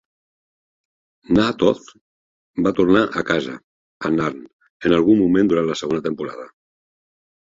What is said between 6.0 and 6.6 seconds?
temporada.